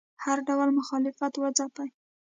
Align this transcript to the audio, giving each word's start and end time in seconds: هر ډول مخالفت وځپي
هر 0.23 0.37
ډول 0.47 0.69
مخالفت 0.79 1.33
وځپي 1.37 1.87